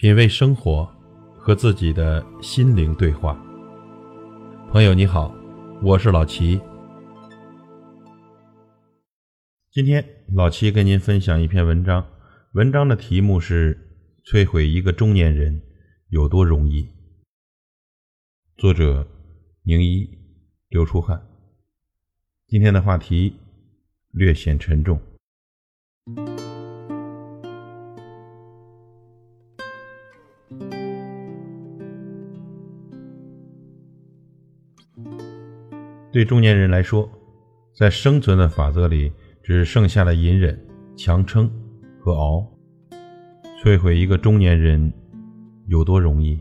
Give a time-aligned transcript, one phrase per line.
[0.00, 0.90] 品味生活，
[1.36, 3.38] 和自己的心灵对话。
[4.70, 5.30] 朋友你好，
[5.82, 6.58] 我是老齐。
[9.70, 10.02] 今天
[10.34, 12.08] 老齐跟您分享一篇文章，
[12.54, 13.74] 文章的题目是
[14.26, 15.60] 《摧毁一个中年人
[16.08, 16.82] 有多容易》。
[18.56, 19.06] 作者
[19.64, 20.08] 宁一、
[20.70, 21.22] 刘出汉。
[22.46, 23.36] 今天的话题
[24.12, 24.98] 略显沉重。
[36.20, 37.10] 对中年人来说，
[37.74, 39.10] 在生存的法则里，
[39.42, 40.54] 只剩下了隐忍、
[40.94, 41.50] 强撑
[41.98, 42.46] 和熬。
[43.64, 44.92] 摧毁一个中年人
[45.66, 46.38] 有多容易？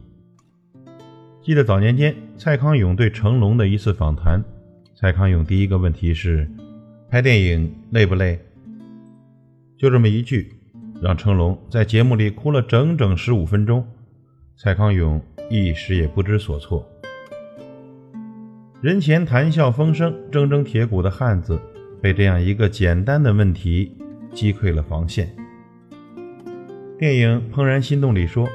[1.42, 4.44] 记得早年间蔡康永对成龙的一次访谈，
[4.98, 6.46] 蔡康永第一个问题是：
[7.10, 8.38] 拍电影累不累？
[9.78, 10.54] 就这么一句，
[11.02, 13.88] 让成龙在节目里哭了整整十五分钟。
[14.58, 16.86] 蔡康永一时也不知所措。
[18.82, 21.60] 人前谈笑风生、铮铮铁骨的汉子，
[22.02, 23.92] 被这样一个简单的问题
[24.32, 25.30] 击溃了防线。
[26.98, 28.48] 电影《怦然心动》里说：“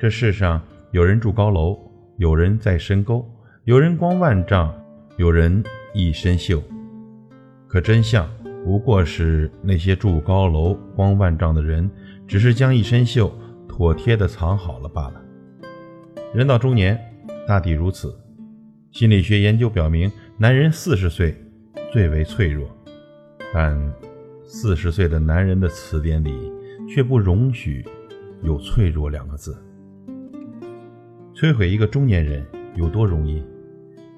[0.00, 1.78] 这世上有人住高楼，
[2.16, 3.22] 有人在深沟，
[3.64, 4.74] 有人光万丈，
[5.18, 6.62] 有人一身锈。
[7.68, 8.26] 可真相
[8.64, 11.90] 不过是那些住高楼、光万丈的人，
[12.26, 13.30] 只是将一身锈
[13.68, 15.20] 妥帖地藏好了罢了。
[16.32, 16.98] 人到中年，
[17.46, 18.18] 大抵如此。”
[18.92, 21.32] 心理学研究表明，男人四十岁
[21.92, 22.68] 最为脆弱，
[23.54, 23.80] 但
[24.44, 26.52] 四十岁的男人的词典里
[26.92, 27.84] 却不容许
[28.42, 29.56] 有“脆弱”两个字。
[31.36, 33.44] 摧毁一个中年人有多容易？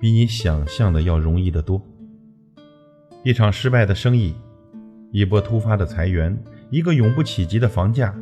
[0.00, 1.80] 比你想象的要容易得多。
[3.22, 4.34] 一场失败的生意，
[5.10, 6.36] 一波突发的裁员，
[6.70, 8.12] 一个永不企及的房价，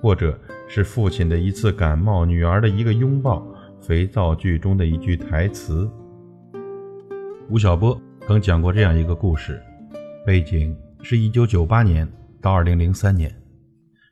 [0.00, 3.46] 或者是父亲的一次感冒，女儿的一个拥抱。
[3.82, 5.90] 肥皂剧中的一句台词。
[7.50, 9.60] 吴晓波曾讲过这样一个故事，
[10.24, 12.08] 背景是一九九八年
[12.40, 13.34] 到二零零三年，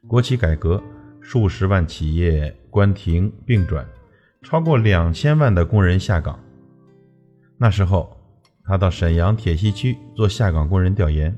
[0.08, 0.82] 国企改革，
[1.20, 3.86] 数十万企业关停并转，
[4.42, 6.38] 超过两千万的工人下岗。
[7.56, 8.16] 那时候，
[8.64, 11.36] 他到沈阳铁西区做下岗工人调研。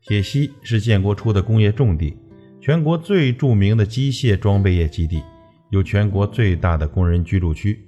[0.00, 2.16] 铁西是建国初的工业重地，
[2.62, 5.22] 全国最著名的机械装备业基地。
[5.70, 7.78] 有全国最大的工人居住区，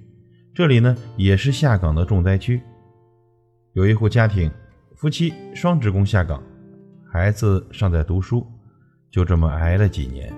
[0.53, 2.61] 这里呢也是下岗的重灾区。
[3.73, 4.51] 有一户家庭，
[4.95, 6.43] 夫妻双职工下岗，
[7.09, 8.45] 孩子尚在读书，
[9.09, 10.33] 就这么挨了几年。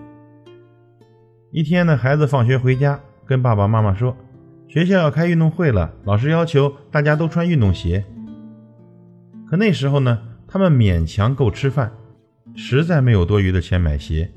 [1.52, 4.16] 一天呢，孩子放学回家，跟爸爸妈妈说，
[4.68, 8.06] 学校要开运动会了，老师要求大家都穿运动鞋。
[9.50, 11.92] 可那时候呢，他们勉强够吃饭，
[12.56, 14.32] 实在没有多余的钱买鞋。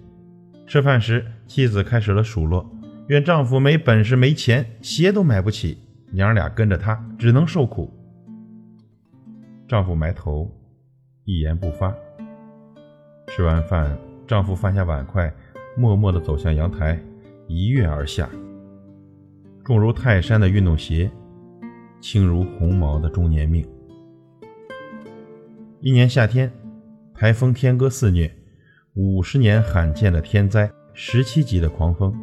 [0.66, 2.69] 吃饭时，妻子开始了数落。
[3.09, 5.76] 愿丈夫没本事、没钱，鞋都买不起，
[6.10, 7.92] 娘俩跟着他只能受苦。
[9.69, 10.50] 丈夫埋头，
[11.25, 11.94] 一言不发。
[13.26, 13.94] 吃完饭，
[14.26, 15.31] 丈夫放下碗筷，
[15.76, 16.98] 默默地走向阳台，
[17.47, 18.26] 一跃而下。
[19.65, 21.10] 重如泰山的运动鞋，
[22.00, 23.66] 轻如鸿毛的中年命。
[25.81, 26.50] 一年夏天，
[27.15, 28.34] 台风天鸽肆虐，
[28.94, 32.15] 五十年罕见的天灾，十七级的狂风。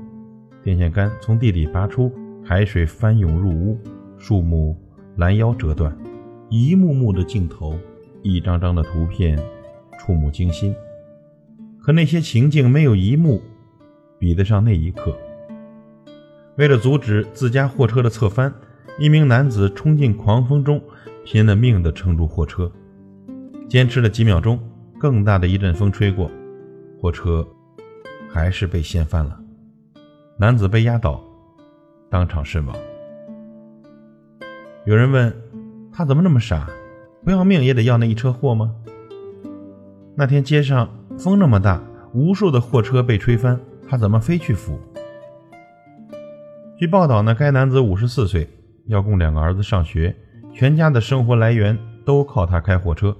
[0.63, 2.11] 电线杆从地里拔出，
[2.43, 3.79] 海水翻涌入屋，
[4.17, 4.77] 树木
[5.17, 5.95] 拦腰折断，
[6.49, 7.75] 一幕幕的镜头，
[8.21, 9.39] 一张张的图片，
[9.97, 10.75] 触目惊心。
[11.81, 13.41] 可那些情境没有一幕
[14.19, 15.17] 比得上那一刻。
[16.57, 18.53] 为了阻止自家货车的侧翻，
[18.99, 20.79] 一名男子冲进狂风中，
[21.25, 22.71] 拼了命地撑住货车。
[23.67, 24.59] 坚持了几秒钟，
[24.99, 26.29] 更大的一阵风吹过，
[26.99, 27.47] 货车
[28.29, 29.40] 还是被掀翻了。
[30.37, 31.21] 男子被压倒，
[32.09, 32.75] 当场身亡。
[34.85, 35.31] 有人问
[35.93, 36.67] 他怎么那么傻，
[37.23, 38.73] 不要命也得要那一车货吗？
[40.15, 41.81] 那天街上风那么大，
[42.13, 44.79] 无数的货车被吹翻，他怎么非去扶？
[46.77, 48.49] 据报道呢，该男子五十四岁，
[48.87, 50.15] 要供两个儿子上学，
[50.51, 53.15] 全家的生活来源都靠他开货车。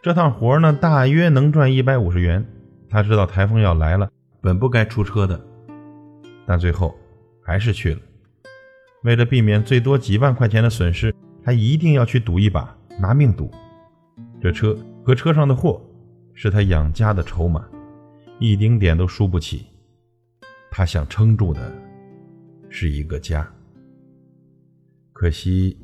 [0.00, 2.46] 这趟活呢，大约能赚一百五十元。
[2.88, 4.08] 他知道台风要来了，
[4.40, 5.40] 本不该出车的。
[6.46, 6.94] 但最后
[7.42, 8.00] 还是去了。
[9.02, 13.50] 为了避免最多几万块钱的损失，他一定要去赌一把，拿命赌。
[14.40, 15.82] 这车和车上的货
[16.32, 17.66] 是他养家的筹码，
[18.38, 19.66] 一丁点都输不起。
[20.70, 21.72] 他想撑住的
[22.68, 23.46] 是一个家。
[25.12, 25.78] 可惜，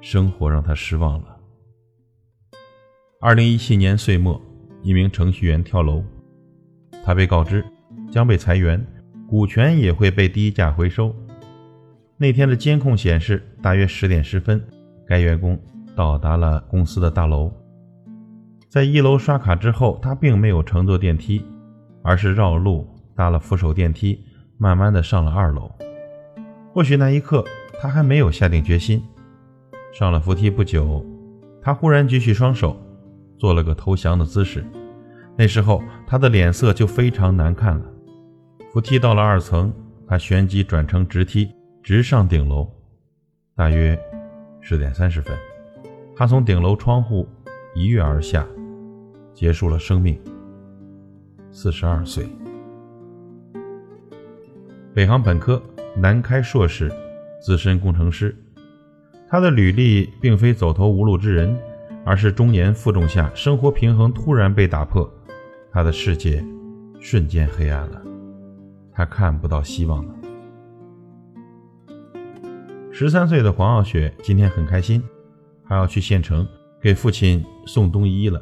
[0.00, 1.36] 生活让他失望了。
[3.20, 4.40] 二零一七年岁末，
[4.82, 6.02] 一名程序员跳楼，
[7.04, 7.64] 他被告知。
[8.10, 8.78] 将被裁员，
[9.32, 11.10] 股权也会被低价回收。
[12.18, 14.62] 那天的监控显示，大约十点十分，
[15.06, 15.58] 该员工
[15.96, 17.50] 到达了公司的大楼。
[18.68, 21.42] 在一楼刷卡之后，他并没有乘坐电梯，
[22.02, 22.86] 而是绕路
[23.16, 24.22] 搭了扶手电梯，
[24.58, 25.72] 慢慢的上了二楼。
[26.74, 27.42] 或许那一刻
[27.80, 29.02] 他还没有下定决心。
[29.94, 31.02] 上了扶梯不久，
[31.62, 32.76] 他忽然举起双手，
[33.38, 34.62] 做了个投降的姿势。
[35.38, 37.91] 那时候他的脸色就非常难看了。
[38.72, 39.70] 扶梯到了二层，
[40.08, 42.66] 他旋即转成直梯，直上顶楼。
[43.54, 44.00] 大约
[44.62, 45.36] 十点三十分，
[46.16, 47.28] 他从顶楼窗户
[47.74, 48.46] 一跃而下。
[49.34, 50.18] 结束了生命。
[51.50, 52.26] 四十二岁，
[54.94, 55.62] 北航本科，
[55.94, 56.90] 南开硕士，
[57.42, 58.34] 资深工程师。
[59.28, 61.54] 他的履历并非走投无路之人，
[62.06, 65.10] 而是中年负重下，生活平衡突然被打破，
[65.70, 66.42] 他的世界
[67.00, 68.02] 瞬间黑暗了，
[68.92, 70.14] 他看不到希望了。
[72.90, 75.02] 十三岁的黄傲雪今天很开心，
[75.64, 76.46] 还要去县城
[76.80, 78.40] 给父亲送冬衣了。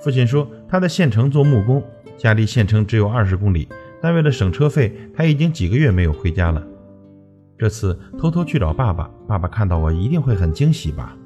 [0.00, 1.82] 父亲说，他在县城做木工，
[2.16, 3.68] 家离县城只有二十公里，
[4.02, 6.62] 但为了省车费，他已经几个月没有回家了。
[7.56, 11.16] 这次偷偷去找爸爸，爸爸看到我一定会很惊喜吧。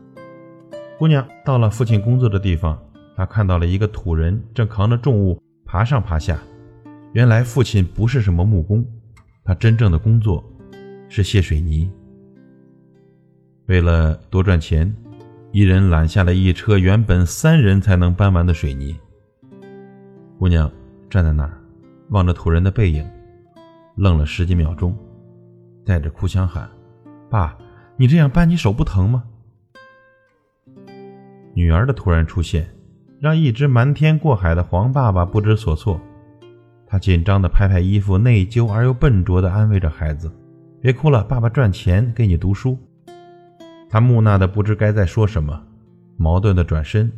[0.99, 2.79] 姑娘到了父亲工作的地方，
[3.17, 6.39] 她看到了一个土人正扛着重物爬上爬下。
[7.19, 8.87] 原来父亲不是什么木工，
[9.43, 10.45] 他真正的工作
[11.09, 11.91] 是卸水泥。
[13.67, 14.95] 为了多赚钱。
[15.51, 18.95] 一人揽下了一车原本三人才能搬完的水泥。
[20.39, 20.71] 姑娘
[21.09, 21.59] 站在那儿，
[22.11, 23.05] 望着土人的背影，
[23.97, 24.95] 愣了十几秒钟，
[25.87, 26.69] 带着哭腔喊
[27.31, 27.57] ：“爸，
[27.97, 29.25] 你这样搬，你手不疼吗？”
[31.57, 32.69] 女儿的突然出现，
[33.19, 35.99] 让一直瞒天过海的黄爸爸不知所措。
[36.91, 40.33] 他紧张地拍拍衣服，内疚而又笨拙地安慰着孩子
[40.81, 42.79] ：“别哭了，爸爸赚钱给你读书。”
[43.91, 45.63] 他木讷的不知该再说什么，
[46.17, 47.13] 矛盾的转身，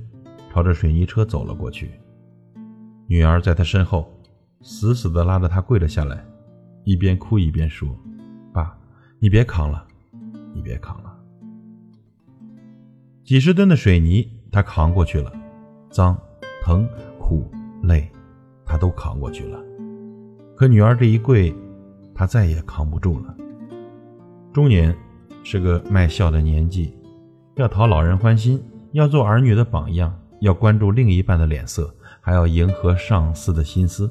[0.52, 1.88] 朝着水泥车走了过去。
[3.06, 4.12] 女儿在他身后，
[4.60, 6.24] 死死的拉着他跪了下来，
[6.82, 7.88] 一边哭一边说
[8.52, 8.76] ：“爸，
[9.20, 9.86] 你别扛了，
[10.52, 11.16] 你别扛了。”
[13.22, 15.32] 几十吨的水泥，他扛过去了，
[15.90, 16.18] 脏、
[16.64, 16.88] 疼、
[17.20, 17.48] 苦、
[17.84, 18.10] 累，
[18.70, 19.58] 他都扛过去了。
[20.56, 21.52] 可女儿这一跪，
[22.14, 23.34] 他再也扛不住了。
[24.52, 24.96] 中年。
[25.42, 26.94] 是个卖笑的年纪，
[27.56, 28.62] 要讨老人欢心，
[28.92, 31.90] 要做儿女的榜样，要关注另一半的脸色，
[32.20, 34.08] 还要迎合上司的心思。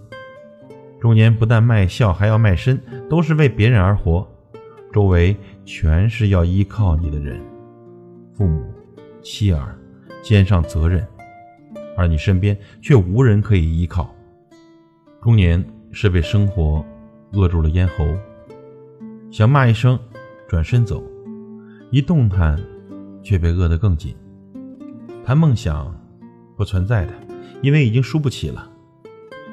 [1.00, 4.28] 中年不但卖笑，还要卖身，都是为别人而活。
[4.92, 7.40] 周围全是要依靠你的人，
[8.34, 8.66] 父母、
[9.22, 9.78] 妻儿，
[10.24, 11.06] 肩上责任，
[11.96, 14.10] 而你身边却无人可以依靠。
[15.21, 16.83] 中年是被生活
[17.33, 18.06] 扼住了咽喉，
[19.30, 20.00] 想骂一声，
[20.48, 21.04] 转身走。
[21.92, 22.57] 一动弹，
[23.21, 24.16] 却被扼得更紧。
[25.25, 25.94] 谈梦想，
[26.56, 27.13] 不存在的，
[27.62, 28.71] 因为已经输不起了。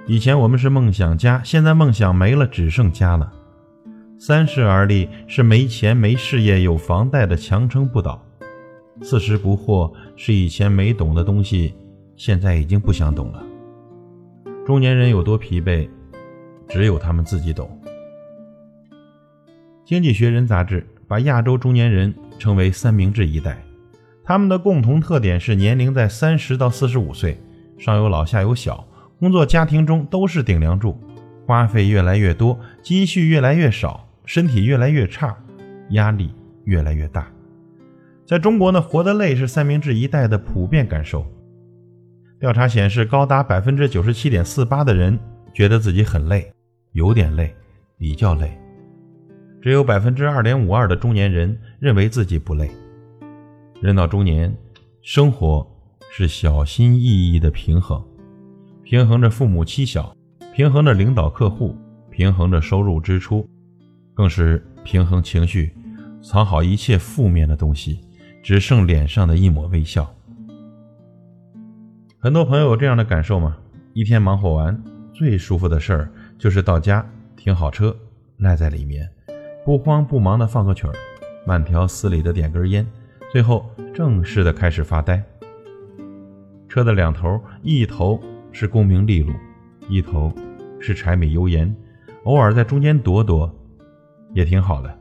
[0.06, 3.32] 以前我们是梦想家，现在梦想没了，只剩家了。
[4.18, 8.24] 三十而立是没钱没事业有房贷的强撑不倒。
[9.02, 11.74] 四十不惑是以前没懂的东西，
[12.14, 13.45] 现在已经不想懂了。
[14.66, 15.88] 中年人有多疲惫，
[16.68, 17.70] 只有他们自己懂。
[19.84, 22.14] 经济学人杂志把亚洲中年人。
[22.38, 23.56] 称为三明治一代，
[24.22, 27.40] 他们的共同特点是年龄在三十到四十五岁，
[27.78, 28.86] 上有老下有小，
[29.18, 31.00] 工作家庭中都是顶梁柱，
[31.46, 35.34] 花费越来越多，积蓄越来越少，身体越来越差，
[35.92, 36.30] 压力
[36.64, 37.26] 越来越大。
[38.26, 41.26] 在中国呢，活得累是三明治一代的普遍感受。
[42.38, 45.18] 调查显示，高达百分之九十七点四八的人
[45.54, 46.52] 觉得自己很累，
[46.92, 47.54] 有点累，
[47.96, 48.50] 比较累。
[49.62, 52.70] 只有百分之二点五二的中年人认为自己不累。
[53.80, 54.54] 人到中年，
[55.00, 55.66] 生活
[56.10, 58.04] 是小心翼翼的平衡，
[58.84, 60.14] 平衡着父母妻小，
[60.54, 61.74] 平衡着领导客户，
[62.10, 63.48] 平衡着收入支出，
[64.14, 65.74] 更是平衡情绪，
[66.22, 67.98] 藏好一切负面的东西，
[68.42, 70.15] 只剩脸上的一抹微笑。
[72.26, 73.56] 很多朋友有这样的感受吗？
[73.92, 74.82] 一天忙活完，
[75.14, 77.96] 最舒服的事儿就是到家停好车，
[78.38, 79.08] 赖在里面。
[79.64, 80.92] 不慌不忙的放个曲儿，
[81.46, 82.84] 慢条斯理的点根烟，
[83.30, 85.22] 最后正式的开始发呆。
[86.68, 89.32] 车的两头，一头是功名利禄，
[89.88, 90.32] 一头
[90.80, 91.72] 是柴米油盐，
[92.24, 93.48] 偶尔在中间躲躲，
[94.34, 94.92] 也挺好的。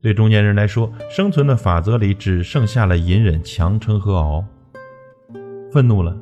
[0.00, 4.44] 对中年人来说，生存的法则里只剩下了隐忍、强撑和熬。
[5.76, 6.16] 愤怒了，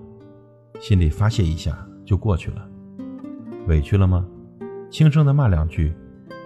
[0.80, 2.68] 心里发泄一下就过去了；
[3.68, 4.26] 委屈了吗？
[4.90, 5.94] 轻声的骂两句，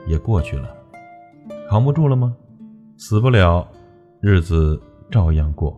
[0.06, 0.68] 也过去了。
[1.70, 2.36] 扛不住了吗？
[2.98, 3.66] 死不了，
[4.20, 4.78] 日子
[5.10, 5.74] 照样过。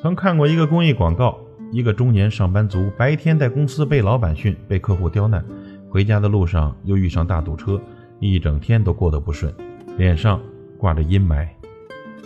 [0.00, 1.38] 曾看过一个公益广告，
[1.70, 5.44] 一个中年上班族白天在公司被老板训，被客户刁难，
[5.90, 7.78] 回家的路上又遇上大堵车，
[8.18, 9.54] 一整天都过得不顺，
[9.98, 10.40] 脸上
[10.78, 11.46] 挂着阴霾。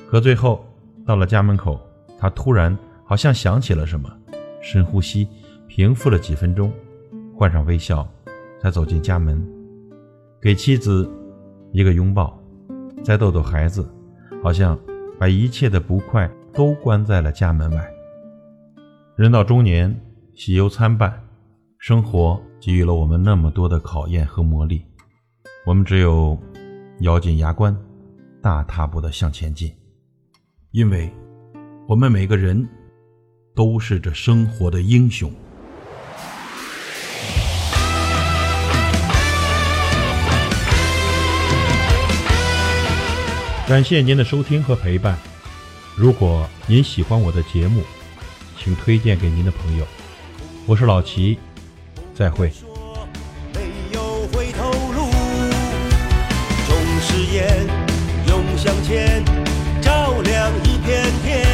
[0.09, 0.65] 可最后
[1.05, 1.81] 到了家门口，
[2.17, 4.11] 他突然好像想起了什么，
[4.61, 5.29] 深呼吸，
[5.69, 6.73] 平复了几分钟。
[7.35, 8.07] 换上微笑，
[8.61, 9.41] 才走进家门，
[10.43, 11.09] 给妻子
[11.71, 12.37] 一个拥抱，
[13.05, 13.89] 再逗逗孩子，
[14.43, 14.79] 好像
[15.21, 17.89] 把一切的不快都关在了家门外。
[19.15, 19.95] 人到中年，
[20.35, 21.23] 喜忧参半，
[21.79, 24.83] 生活给予了我们那么多的考验和磨砺，
[25.65, 26.37] 我们只有
[27.01, 27.77] 咬紧牙关，
[28.43, 29.73] 大踏步的向前进，
[30.73, 31.09] 因为
[31.87, 32.67] 我们每个人
[33.57, 35.33] 都是这生活的英雄。
[43.67, 45.19] 感谢您的收听和陪伴。
[45.97, 47.83] 如果您喜欢我的节目，
[48.63, 49.87] 请推荐给您的朋友。
[50.67, 51.39] 我是老齐，
[52.15, 52.53] 再会。
[53.55, 53.63] 没
[53.95, 54.03] 有
[54.35, 55.11] 回头路，
[57.01, 57.67] 誓言，
[58.29, 59.25] 勇向前，
[59.81, 61.46] 照亮一片天。